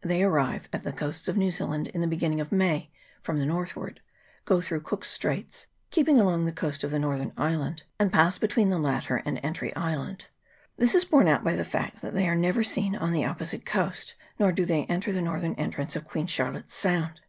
They 0.00 0.24
arrive 0.24 0.68
at 0.72 0.82
the 0.82 0.92
coasts 0.92 1.28
of 1.28 1.36
New 1.36 1.52
Zealand 1.52 1.86
in 1.86 2.00
the 2.00 2.08
beginning 2.08 2.40
of 2.40 2.50
May 2.50 2.90
from 3.22 3.38
the 3.38 3.46
northward, 3.46 4.00
go 4.44 4.60
through 4.60 4.80
Cook's 4.80 5.08
Straits, 5.08 5.68
keeping 5.92 6.18
along 6.18 6.44
the 6.44 6.50
coast 6.50 6.82
of 6.82 6.90
46 6.90 6.92
WHALES 6.92 6.94
AND 6.96 7.04
WHALERS. 7.04 7.32
[PART 7.36 7.46
I. 7.46 7.50
the 7.52 7.52
northern 7.52 7.54
island, 7.62 7.82
and 8.00 8.12
pass 8.12 8.38
between 8.40 8.70
the 8.70 8.80
latter 8.80 9.22
and 9.24 9.38
Entry 9.44 9.72
Island. 9.76 10.26
This 10.76 10.96
is 10.96 11.04
borne 11.04 11.28
out 11.28 11.44
by 11.44 11.54
the 11.54 11.64
fact 11.64 12.02
that 12.02 12.14
they 12.14 12.26
are 12.26 12.34
never 12.34 12.64
seen 12.64 12.96
on 12.96 13.12
the 13.12 13.24
opposite 13.24 13.64
coast, 13.64 14.16
nor 14.40 14.50
do 14.50 14.64
they 14.66 14.86
enter 14.86 15.12
the 15.12 15.22
northern 15.22 15.54
entrance 15.54 15.94
of 15.94 16.04
Queen 16.08 16.26
Char 16.26 16.50
lotte's 16.50 16.74
Sound. 16.74 17.20